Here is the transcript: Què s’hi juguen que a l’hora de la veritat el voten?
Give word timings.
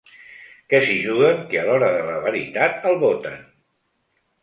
Què 0.73 0.79
s’hi 0.85 0.95
juguen 1.03 1.45
que 1.53 1.61
a 1.65 1.67
l’hora 1.69 1.91
de 1.99 2.01
la 2.09 2.17
veritat 2.27 2.91
el 2.93 3.01
voten? 3.09 3.41